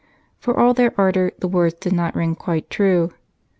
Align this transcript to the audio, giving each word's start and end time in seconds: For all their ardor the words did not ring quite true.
For 0.39 0.57
all 0.57 0.73
their 0.73 0.91
ardor 0.99 1.31
the 1.37 1.47
words 1.47 1.75
did 1.75 1.93
not 1.93 2.15
ring 2.15 2.33
quite 2.33 2.71
true. 2.71 3.13